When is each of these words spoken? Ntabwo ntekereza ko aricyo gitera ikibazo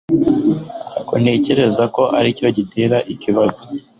Ntabwo 0.93 1.13
ntekereza 1.21 1.83
ko 1.95 2.03
aricyo 2.19 2.47
gitera 2.57 2.97
ikibazo 3.13 3.61